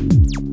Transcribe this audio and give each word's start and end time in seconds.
you 0.00 0.47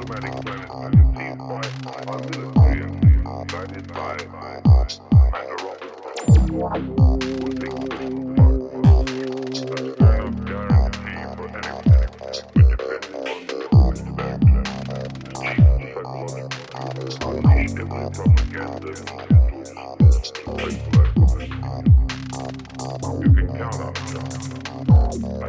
automatic 0.00 0.32
planet 0.42 0.70
mission 0.74 1.14
seized 1.16 2.49
I 3.52 3.64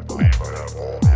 believe 0.02 0.42
I 0.42 0.50
have 0.58 0.76
all. 0.76 1.11